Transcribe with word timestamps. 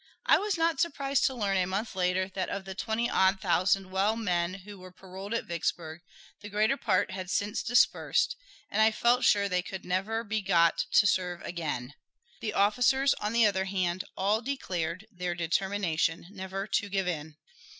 I 0.25 0.39
was 0.39 0.57
not 0.57 0.79
surprised 0.79 1.25
to 1.25 1.35
learn 1.35 1.57
a 1.57 1.67
month 1.67 1.95
later 1.95 2.27
that 2.29 2.49
of 2.49 2.65
the 2.65 2.73
twenty 2.73 3.07
odd 3.07 3.39
thousand 3.39 3.91
well 3.91 4.15
men 4.15 4.55
who 4.65 4.79
were 4.79 4.91
paroled 4.91 5.31
at 5.35 5.45
Vicksburg 5.45 6.01
the 6.39 6.49
greater 6.49 6.75
part 6.75 7.11
had 7.11 7.29
since 7.29 7.61
dispersed, 7.61 8.35
and 8.71 8.81
I 8.81 8.89
felt 8.89 9.23
sure 9.23 9.47
they 9.47 9.61
could 9.61 9.85
never 9.85 10.23
be 10.23 10.41
got 10.41 10.87
to 10.93 11.05
serve 11.05 11.43
again. 11.43 11.93
The 12.39 12.53
officers, 12.53 13.13
on 13.19 13.31
the 13.31 13.45
other 13.45 13.65
hand, 13.65 14.03
all 14.17 14.41
declared 14.41 15.05
their 15.11 15.35
determination 15.35 16.25
never 16.31 16.65
to 16.65 16.89
give 16.89 17.07
in. 17.07 17.35